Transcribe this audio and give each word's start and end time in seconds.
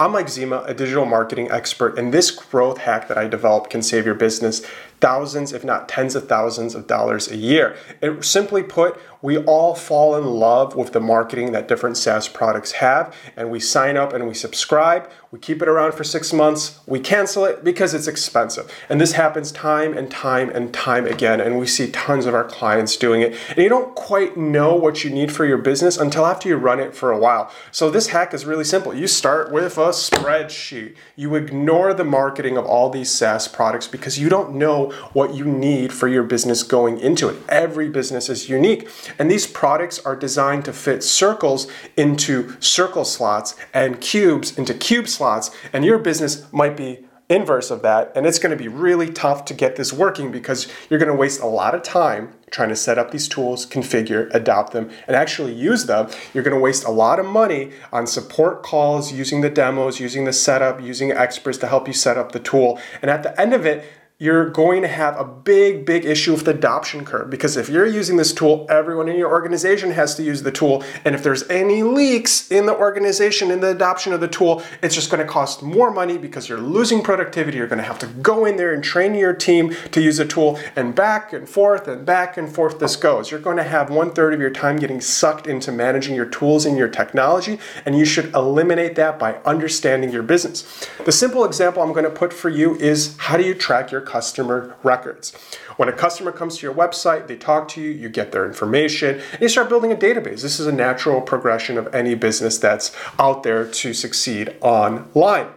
I'm 0.00 0.10
Mike 0.10 0.28
Zima, 0.28 0.64
a 0.66 0.74
digital 0.74 1.04
marketing 1.04 1.52
expert, 1.52 1.96
and 1.96 2.12
this 2.12 2.32
growth 2.32 2.78
hack 2.78 3.06
that 3.06 3.16
I 3.16 3.28
developed 3.28 3.70
can 3.70 3.80
save 3.80 4.04
your 4.04 4.16
business 4.16 4.66
thousands, 5.00 5.52
if 5.52 5.62
not 5.62 5.88
tens 5.88 6.14
of 6.14 6.26
thousands 6.28 6.74
of 6.74 6.86
dollars 6.86 7.30
a 7.30 7.36
year. 7.36 7.76
It, 8.00 8.24
simply 8.24 8.62
put, 8.62 8.98
we 9.20 9.36
all 9.38 9.74
fall 9.74 10.16
in 10.16 10.24
love 10.24 10.74
with 10.74 10.92
the 10.92 11.00
marketing 11.00 11.52
that 11.52 11.68
different 11.68 11.96
SaaS 11.96 12.26
products 12.26 12.72
have, 12.72 13.14
and 13.36 13.50
we 13.50 13.60
sign 13.60 13.96
up 13.96 14.12
and 14.12 14.26
we 14.26 14.34
subscribe. 14.34 15.10
We 15.30 15.40
keep 15.40 15.60
it 15.62 15.68
around 15.68 15.94
for 15.94 16.04
six 16.04 16.32
months. 16.32 16.78
We 16.86 17.00
cancel 17.00 17.44
it 17.44 17.64
because 17.64 17.92
it's 17.92 18.06
expensive. 18.06 18.72
And 18.88 19.00
this 19.00 19.12
happens 19.12 19.50
time 19.50 19.96
and 19.96 20.08
time 20.10 20.48
and 20.48 20.72
time 20.72 21.06
again. 21.06 21.40
And 21.40 21.58
we 21.58 21.66
see 21.66 21.90
tons 21.90 22.24
of 22.26 22.34
our 22.34 22.44
clients 22.44 22.96
doing 22.96 23.20
it. 23.20 23.36
And 23.48 23.58
you 23.58 23.68
don't 23.68 23.96
quite 23.96 24.36
know 24.36 24.76
what 24.76 25.02
you 25.02 25.10
need 25.10 25.32
for 25.32 25.44
your 25.44 25.58
business 25.58 25.96
until 25.96 26.24
after 26.24 26.48
you 26.48 26.56
run 26.56 26.78
it 26.78 26.94
for 26.94 27.10
a 27.10 27.18
while. 27.18 27.50
So 27.72 27.90
this 27.90 28.08
hack 28.08 28.32
is 28.32 28.44
really 28.44 28.62
simple. 28.62 28.94
You 28.94 29.08
start 29.08 29.50
with 29.50 29.64
a 29.64 29.70
spreadsheet. 29.90 30.96
You 31.16 31.34
ignore 31.34 31.94
the 31.94 32.04
marketing 32.04 32.56
of 32.56 32.64
all 32.64 32.90
these 32.90 33.10
SaaS 33.10 33.48
products 33.48 33.86
because 33.86 34.18
you 34.18 34.28
don't 34.28 34.54
know 34.54 34.90
what 35.12 35.34
you 35.34 35.44
need 35.44 35.92
for 35.92 36.08
your 36.08 36.22
business 36.22 36.62
going 36.62 36.98
into 37.00 37.28
it. 37.28 37.36
Every 37.48 37.88
business 37.88 38.28
is 38.28 38.48
unique. 38.48 38.88
And 39.18 39.30
these 39.30 39.46
products 39.46 39.98
are 40.00 40.16
designed 40.16 40.64
to 40.66 40.72
fit 40.72 41.02
circles 41.02 41.66
into 41.96 42.56
circle 42.60 43.04
slots 43.04 43.54
and 43.72 44.00
cubes 44.00 44.56
into 44.58 44.74
cube 44.74 45.08
slots. 45.08 45.50
And 45.72 45.84
your 45.84 45.98
business 45.98 46.50
might 46.52 46.76
be 46.76 47.06
inverse 47.28 47.70
of 47.70 47.82
that. 47.82 48.12
And 48.14 48.26
it's 48.26 48.38
going 48.38 48.56
to 48.56 48.62
be 48.62 48.68
really 48.68 49.10
tough 49.10 49.44
to 49.46 49.54
get 49.54 49.76
this 49.76 49.92
working 49.92 50.30
because 50.30 50.68
you're 50.88 50.98
going 50.98 51.10
to 51.10 51.16
waste 51.16 51.40
a 51.40 51.46
lot 51.46 51.74
of 51.74 51.82
time 51.82 52.34
trying 52.50 52.68
to 52.68 52.76
set 52.76 52.98
up 52.98 53.10
these 53.10 53.26
tools, 53.26 53.66
configure, 53.66 54.32
adopt 54.34 54.72
them, 54.72 54.90
and 55.06 55.16
actually 55.16 55.52
use 55.52 55.86
them. 55.86 56.08
You're 56.32 56.44
going 56.44 56.56
to 56.56 56.60
waste 56.60 56.84
a 56.84 56.90
lot 56.90 57.18
of 57.18 57.26
money 57.26 57.72
on 57.92 58.06
support 58.06 58.62
calls, 58.62 59.12
using 59.12 59.40
the 59.40 59.50
demos, 59.50 59.98
using 59.98 60.24
the 60.24 60.32
setup, 60.32 60.80
using 60.80 61.10
experts 61.10 61.58
to 61.58 61.66
help 61.66 61.88
you 61.88 61.94
set 61.94 62.16
up 62.16 62.32
the 62.32 62.38
tool. 62.38 62.78
And 63.02 63.10
at 63.10 63.22
the 63.22 63.38
end 63.40 63.54
of 63.54 63.66
it, 63.66 63.84
you're 64.20 64.48
going 64.48 64.80
to 64.80 64.88
have 64.88 65.18
a 65.18 65.24
big, 65.24 65.84
big 65.84 66.04
issue 66.04 66.32
with 66.32 66.44
the 66.44 66.52
adoption 66.52 67.04
curve 67.04 67.28
because 67.28 67.56
if 67.56 67.68
you're 67.68 67.84
using 67.84 68.16
this 68.16 68.32
tool, 68.32 68.64
everyone 68.70 69.08
in 69.08 69.16
your 69.16 69.28
organization 69.28 69.90
has 69.90 70.14
to 70.14 70.22
use 70.22 70.44
the 70.44 70.52
tool. 70.52 70.84
And 71.04 71.16
if 71.16 71.24
there's 71.24 71.42
any 71.50 71.82
leaks 71.82 72.48
in 72.48 72.66
the 72.66 72.76
organization 72.76 73.50
in 73.50 73.58
the 73.58 73.70
adoption 73.70 74.12
of 74.12 74.20
the 74.20 74.28
tool, 74.28 74.62
it's 74.82 74.94
just 74.94 75.10
going 75.10 75.24
to 75.24 75.30
cost 75.30 75.64
more 75.64 75.90
money 75.90 76.16
because 76.16 76.48
you're 76.48 76.60
losing 76.60 77.02
productivity. 77.02 77.58
You're 77.58 77.66
going 77.66 77.80
to 77.80 77.84
have 77.84 77.98
to 77.98 78.06
go 78.06 78.44
in 78.44 78.56
there 78.56 78.72
and 78.72 78.84
train 78.84 79.16
your 79.16 79.32
team 79.32 79.74
to 79.90 80.00
use 80.00 80.18
the 80.18 80.24
tool, 80.24 80.60
and 80.76 80.94
back 80.94 81.32
and 81.32 81.48
forth 81.48 81.88
and 81.88 82.06
back 82.06 82.36
and 82.36 82.52
forth 82.52 82.78
this 82.78 82.94
goes. 82.94 83.32
You're 83.32 83.40
going 83.40 83.56
to 83.56 83.64
have 83.64 83.90
one 83.90 84.12
third 84.12 84.32
of 84.32 84.40
your 84.40 84.50
time 84.50 84.76
getting 84.76 85.00
sucked 85.00 85.48
into 85.48 85.72
managing 85.72 86.14
your 86.14 86.26
tools 86.26 86.66
and 86.66 86.78
your 86.78 86.88
technology, 86.88 87.58
and 87.84 87.98
you 87.98 88.04
should 88.04 88.32
eliminate 88.32 88.94
that 88.94 89.18
by 89.18 89.38
understanding 89.44 90.12
your 90.12 90.22
business. 90.22 90.88
The 91.04 91.12
simple 91.12 91.44
example 91.44 91.82
I'm 91.82 91.92
going 91.92 92.04
to 92.04 92.10
put 92.10 92.32
for 92.32 92.48
you 92.48 92.76
is 92.76 93.16
how 93.18 93.36
do 93.36 93.42
you 93.42 93.54
track 93.54 93.90
your 93.90 94.03
customer 94.04 94.76
records. 94.82 95.34
When 95.76 95.88
a 95.88 95.92
customer 95.92 96.32
comes 96.32 96.58
to 96.58 96.66
your 96.66 96.74
website, 96.74 97.26
they 97.26 97.36
talk 97.36 97.68
to 97.68 97.80
you, 97.80 97.90
you 97.90 98.08
get 98.08 98.32
their 98.32 98.46
information, 98.46 99.20
and 99.32 99.40
you 99.40 99.48
start 99.48 99.68
building 99.68 99.92
a 99.92 99.96
database. 99.96 100.42
This 100.42 100.60
is 100.60 100.66
a 100.66 100.72
natural 100.72 101.20
progression 101.20 101.78
of 101.78 101.92
any 101.94 102.14
business 102.14 102.58
that's 102.58 102.94
out 103.18 103.42
there 103.42 103.66
to 103.66 103.94
succeed 103.94 104.54
online. 104.60 105.48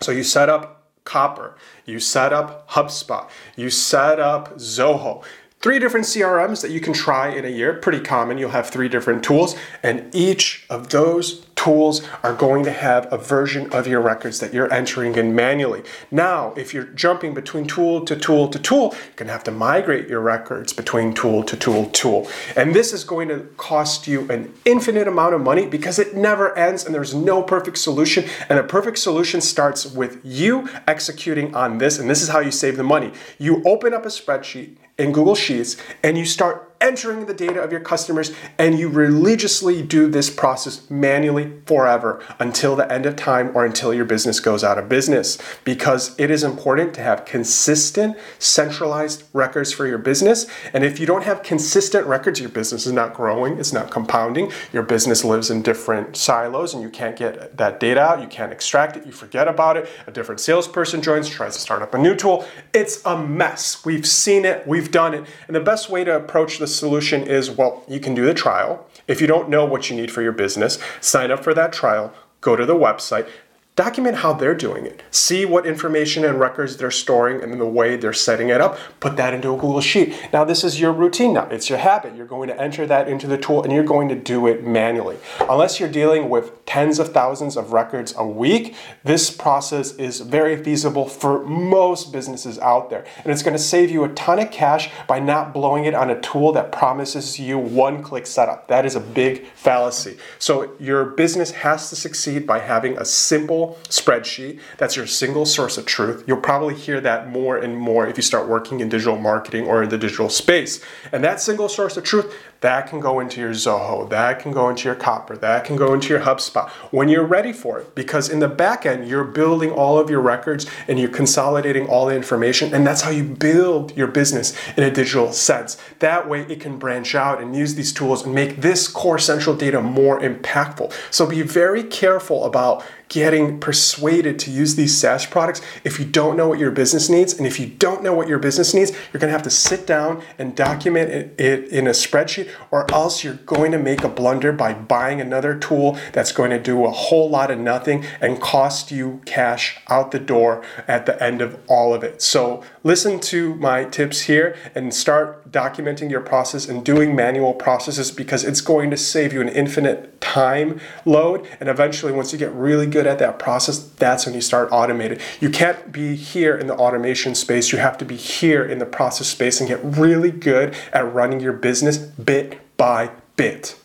So 0.00 0.12
you 0.12 0.24
set 0.24 0.48
up 0.48 0.82
Copper, 1.04 1.56
you 1.84 2.00
set 2.00 2.32
up 2.32 2.68
HubSpot, 2.70 3.28
you 3.56 3.68
set 3.70 4.18
up 4.18 4.56
Zoho 4.56 5.22
three 5.64 5.78
different 5.78 6.04
CRMs 6.04 6.60
that 6.60 6.70
you 6.70 6.78
can 6.78 6.92
try 6.92 7.30
in 7.30 7.46
a 7.46 7.48
year. 7.48 7.72
Pretty 7.72 8.00
common. 8.00 8.36
You'll 8.36 8.50
have 8.50 8.68
three 8.68 8.86
different 8.86 9.24
tools, 9.24 9.56
and 9.82 10.14
each 10.14 10.66
of 10.68 10.90
those 10.90 11.36
tools 11.64 12.02
are 12.22 12.34
going 12.34 12.62
to 12.62 12.70
have 12.70 13.10
a 13.10 13.16
version 13.16 13.72
of 13.72 13.86
your 13.86 14.00
records 14.00 14.38
that 14.40 14.52
you're 14.52 14.70
entering 14.70 15.14
in 15.14 15.34
manually. 15.34 15.82
Now, 16.10 16.52
if 16.58 16.74
you're 16.74 16.84
jumping 16.84 17.32
between 17.32 17.66
tool 17.66 18.04
to 18.04 18.14
tool 18.14 18.48
to 18.48 18.58
tool, 18.58 18.92
you're 18.92 19.16
going 19.16 19.28
to 19.28 19.32
have 19.32 19.44
to 19.44 19.50
migrate 19.50 20.06
your 20.06 20.20
records 20.20 20.74
between 20.74 21.14
tool 21.14 21.42
to 21.44 21.56
tool 21.56 21.86
tool. 21.86 22.28
And 22.54 22.74
this 22.74 22.92
is 22.92 23.02
going 23.02 23.28
to 23.28 23.40
cost 23.56 24.06
you 24.06 24.30
an 24.30 24.52
infinite 24.66 25.08
amount 25.08 25.34
of 25.34 25.40
money 25.40 25.64
because 25.66 25.98
it 25.98 26.14
never 26.14 26.56
ends 26.58 26.84
and 26.84 26.94
there's 26.94 27.14
no 27.14 27.42
perfect 27.42 27.78
solution. 27.78 28.26
And 28.50 28.58
a 28.58 28.62
perfect 28.62 28.98
solution 28.98 29.40
starts 29.40 29.86
with 29.86 30.20
you 30.22 30.68
executing 30.86 31.54
on 31.54 31.78
this. 31.78 31.98
And 31.98 32.10
this 32.10 32.20
is 32.20 32.28
how 32.28 32.40
you 32.40 32.50
save 32.50 32.76
the 32.76 32.82
money. 32.82 33.10
You 33.38 33.62
open 33.64 33.94
up 33.94 34.04
a 34.04 34.10
spreadsheet 34.10 34.76
in 34.98 35.12
Google 35.12 35.34
Sheets 35.34 35.78
and 36.02 36.18
you 36.18 36.26
start 36.26 36.73
entering 36.84 37.26
the 37.26 37.34
data 37.34 37.60
of 37.60 37.72
your 37.72 37.80
customers 37.80 38.32
and 38.58 38.78
you 38.78 38.88
religiously 38.88 39.82
do 39.82 40.08
this 40.08 40.30
process 40.30 40.88
manually 40.90 41.52
forever 41.66 42.22
until 42.38 42.76
the 42.76 42.90
end 42.92 43.06
of 43.06 43.16
time 43.16 43.50
or 43.54 43.64
until 43.64 43.94
your 43.94 44.04
business 44.04 44.38
goes 44.38 44.62
out 44.62 44.78
of 44.78 44.88
business. 44.88 45.38
Because 45.64 46.14
it 46.20 46.30
is 46.30 46.44
important 46.44 46.94
to 46.94 47.00
have 47.00 47.24
consistent 47.24 48.16
centralized 48.38 49.24
records 49.32 49.72
for 49.72 49.86
your 49.86 49.98
business 49.98 50.46
and 50.72 50.84
if 50.84 51.00
you 51.00 51.06
don't 51.06 51.24
have 51.24 51.42
consistent 51.42 52.06
records 52.06 52.38
your 52.38 52.48
business 52.50 52.86
is 52.86 52.92
not 52.92 53.14
growing 53.14 53.58
it's 53.58 53.72
not 53.72 53.90
compounding 53.90 54.52
your 54.72 54.82
business 54.82 55.24
lives 55.24 55.50
in 55.50 55.62
different 55.62 56.16
silos 56.16 56.74
and 56.74 56.82
you 56.82 56.90
can't 56.90 57.16
get 57.16 57.56
that 57.56 57.80
data 57.80 58.00
out 58.00 58.20
you 58.20 58.28
can't 58.28 58.52
extract 58.52 58.96
it 58.96 59.06
you 59.06 59.12
forget 59.12 59.48
about 59.48 59.76
it 59.76 59.88
a 60.06 60.10
different 60.10 60.40
salesperson 60.40 61.00
joins 61.00 61.28
tries 61.28 61.54
to 61.54 61.60
start 61.60 61.82
up 61.82 61.94
a 61.94 61.98
new 61.98 62.14
tool. 62.14 62.44
It's 62.72 63.04
a 63.04 63.16
mess. 63.16 63.84
We've 63.84 64.06
seen 64.06 64.44
it 64.44 64.66
we've 64.66 64.90
done 64.90 65.14
it. 65.14 65.24
And 65.46 65.56
the 65.56 65.60
best 65.60 65.88
way 65.88 66.04
to 66.04 66.16
approach 66.16 66.58
this 66.58 66.73
solution 66.78 67.22
is 67.22 67.50
well, 67.50 67.84
you 67.88 68.00
can 68.00 68.14
do 68.14 68.24
the 68.24 68.34
trial. 68.34 68.86
If 69.06 69.20
you 69.20 69.26
don't 69.26 69.48
know 69.48 69.64
what 69.64 69.90
you 69.90 69.96
need 69.96 70.10
for 70.10 70.22
your 70.22 70.32
business, 70.32 70.78
sign 71.00 71.30
up 71.30 71.44
for 71.44 71.54
that 71.54 71.72
trial, 71.72 72.12
go 72.40 72.56
to 72.56 72.66
the 72.66 72.74
website, 72.74 73.28
Document 73.76 74.18
how 74.18 74.32
they're 74.32 74.54
doing 74.54 74.86
it. 74.86 75.02
See 75.10 75.44
what 75.44 75.66
information 75.66 76.24
and 76.24 76.38
records 76.38 76.76
they're 76.76 76.92
storing 76.92 77.42
and 77.42 77.60
the 77.60 77.66
way 77.66 77.96
they're 77.96 78.12
setting 78.12 78.48
it 78.48 78.60
up. 78.60 78.78
Put 79.00 79.16
that 79.16 79.34
into 79.34 79.52
a 79.52 79.56
Google 79.56 79.80
Sheet. 79.80 80.14
Now, 80.32 80.44
this 80.44 80.62
is 80.62 80.78
your 80.78 80.92
routine 80.92 81.32
now. 81.32 81.48
It's 81.48 81.68
your 81.68 81.80
habit. 81.80 82.14
You're 82.14 82.24
going 82.24 82.46
to 82.46 82.60
enter 82.60 82.86
that 82.86 83.08
into 83.08 83.26
the 83.26 83.36
tool 83.36 83.64
and 83.64 83.72
you're 83.72 83.82
going 83.82 84.08
to 84.10 84.14
do 84.14 84.46
it 84.46 84.64
manually. 84.64 85.18
Unless 85.40 85.80
you're 85.80 85.88
dealing 85.88 86.30
with 86.30 86.63
tens 86.74 86.98
of 86.98 87.12
thousands 87.12 87.56
of 87.56 87.72
records 87.72 88.12
a 88.16 88.26
week, 88.26 88.74
this 89.04 89.30
process 89.30 89.94
is 89.94 90.18
very 90.18 90.60
feasible 90.60 91.06
for 91.06 91.46
most 91.46 92.12
businesses 92.12 92.58
out 92.58 92.90
there. 92.90 93.04
And 93.18 93.30
it's 93.32 93.44
going 93.44 93.56
to 93.56 93.62
save 93.62 93.92
you 93.92 94.02
a 94.02 94.08
ton 94.14 94.40
of 94.40 94.50
cash 94.50 94.90
by 95.06 95.20
not 95.20 95.54
blowing 95.54 95.84
it 95.84 95.94
on 95.94 96.10
a 96.10 96.20
tool 96.20 96.50
that 96.54 96.72
promises 96.72 97.38
you 97.38 97.58
one 97.58 98.02
click 98.02 98.26
setup. 98.26 98.66
That 98.66 98.84
is 98.84 98.96
a 98.96 99.00
big 99.00 99.46
fallacy. 99.54 100.18
So, 100.40 100.72
your 100.80 101.04
business 101.04 101.52
has 101.52 101.90
to 101.90 101.94
succeed 101.94 102.44
by 102.44 102.58
having 102.58 102.98
a 102.98 103.04
simple 103.04 103.78
spreadsheet. 103.84 104.58
That's 104.76 104.96
your 104.96 105.06
single 105.06 105.46
source 105.46 105.78
of 105.78 105.86
truth. 105.86 106.24
You'll 106.26 106.38
probably 106.38 106.74
hear 106.74 107.00
that 107.02 107.28
more 107.28 107.56
and 107.56 107.76
more 107.76 108.08
if 108.08 108.16
you 108.16 108.24
start 108.24 108.48
working 108.48 108.80
in 108.80 108.88
digital 108.88 109.16
marketing 109.16 109.68
or 109.68 109.84
in 109.84 109.90
the 109.90 109.98
digital 109.98 110.28
space. 110.28 110.82
And 111.12 111.22
that 111.22 111.40
single 111.40 111.68
source 111.68 111.96
of 111.96 112.02
truth, 112.02 112.34
that 112.64 112.86
can 112.86 112.98
go 112.98 113.20
into 113.20 113.42
your 113.42 113.50
Zoho, 113.50 114.08
that 114.08 114.38
can 114.38 114.50
go 114.50 114.70
into 114.70 114.88
your 114.88 114.94
Copper, 114.94 115.36
that 115.36 115.66
can 115.66 115.76
go 115.76 115.92
into 115.92 116.08
your 116.08 116.20
HubSpot 116.20 116.70
when 116.92 117.10
you're 117.10 117.26
ready 117.26 117.52
for 117.52 117.78
it. 117.78 117.94
Because 117.94 118.30
in 118.30 118.38
the 118.38 118.48
back 118.48 118.86
end, 118.86 119.06
you're 119.06 119.22
building 119.22 119.70
all 119.70 119.98
of 119.98 120.08
your 120.08 120.22
records 120.22 120.64
and 120.88 120.98
you're 120.98 121.10
consolidating 121.10 121.86
all 121.88 122.06
the 122.06 122.16
information. 122.16 122.72
And 122.72 122.86
that's 122.86 123.02
how 123.02 123.10
you 123.10 123.22
build 123.22 123.94
your 123.98 124.06
business 124.06 124.56
in 124.78 124.82
a 124.82 124.90
digital 124.90 125.30
sense. 125.30 125.76
That 125.98 126.26
way, 126.26 126.46
it 126.48 126.58
can 126.58 126.78
branch 126.78 127.14
out 127.14 127.38
and 127.38 127.54
use 127.54 127.74
these 127.74 127.92
tools 127.92 128.24
and 128.24 128.34
make 128.34 128.62
this 128.62 128.88
core 128.88 129.18
central 129.18 129.54
data 129.54 129.82
more 129.82 130.18
impactful. 130.18 130.90
So 131.10 131.26
be 131.26 131.42
very 131.42 131.82
careful 131.84 132.46
about 132.46 132.82
getting 133.14 133.60
persuaded 133.60 134.40
to 134.40 134.50
use 134.50 134.74
these 134.74 134.98
SaaS 134.98 135.24
products 135.24 135.62
if 135.84 136.00
you 136.00 136.04
don't 136.04 136.36
know 136.36 136.48
what 136.48 136.58
your 136.58 136.72
business 136.72 137.08
needs. 137.08 137.32
And 137.32 137.46
if 137.46 137.60
you 137.60 137.66
don't 137.68 138.02
know 138.02 138.12
what 138.12 138.26
your 138.26 138.40
business 138.40 138.74
needs, 138.74 138.90
you're 138.90 139.20
going 139.20 139.28
to 139.28 139.32
have 139.32 139.44
to 139.44 139.50
sit 139.50 139.86
down 139.86 140.20
and 140.36 140.56
document 140.56 141.40
it 141.40 141.68
in 141.68 141.86
a 141.86 141.90
spreadsheet 141.90 142.50
or 142.72 142.92
else 142.92 143.22
you're 143.22 143.34
going 143.34 143.70
to 143.70 143.78
make 143.78 144.02
a 144.02 144.08
blunder 144.08 144.50
by 144.50 144.74
buying 144.74 145.20
another 145.20 145.56
tool 145.56 145.96
that's 146.12 146.32
going 146.32 146.50
to 146.50 146.58
do 146.58 146.84
a 146.84 146.90
whole 146.90 147.30
lot 147.30 147.52
of 147.52 147.58
nothing 147.60 148.04
and 148.20 148.40
cost 148.40 148.90
you 148.90 149.20
cash 149.26 149.78
out 149.88 150.10
the 150.10 150.18
door 150.18 150.64
at 150.88 151.06
the 151.06 151.22
end 151.22 151.40
of 151.40 151.56
all 151.68 151.94
of 151.94 152.02
it. 152.02 152.20
So 152.20 152.64
listen 152.84 153.18
to 153.18 153.54
my 153.56 153.84
tips 153.84 154.22
here 154.22 154.56
and 154.74 154.94
start 154.94 155.50
documenting 155.50 156.10
your 156.10 156.20
process 156.20 156.68
and 156.68 156.84
doing 156.84 157.16
manual 157.16 157.54
processes 157.54 158.12
because 158.12 158.44
it's 158.44 158.60
going 158.60 158.90
to 158.90 158.96
save 158.96 159.32
you 159.32 159.40
an 159.40 159.48
infinite 159.48 160.20
time 160.20 160.80
load. 161.04 161.48
And 161.58 161.68
eventually, 161.68 162.12
once 162.12 162.32
you 162.32 162.38
get 162.38 162.52
really 162.52 162.86
good 162.86 163.06
at 163.06 163.18
that 163.18 163.38
process, 163.38 163.78
that's 163.78 164.26
when 164.26 164.34
you 164.34 164.40
start 164.40 164.70
automating. 164.70 165.20
You 165.40 165.50
can't 165.50 165.90
be 165.90 166.14
here 166.14 166.56
in 166.56 166.66
the 166.66 166.76
automation 166.76 167.34
space. 167.34 167.72
You 167.72 167.78
have 167.78 167.98
to 167.98 168.04
be 168.04 168.16
here 168.16 168.64
in 168.64 168.78
the 168.78 168.86
process 168.86 169.28
space 169.28 169.60
and 169.60 169.68
get 169.68 169.80
really 169.82 170.30
good 170.30 170.76
at 170.92 171.12
running 171.12 171.40
your 171.40 171.54
business 171.54 171.96
bit 171.96 172.60
by 172.76 173.10
bit. 173.36 173.76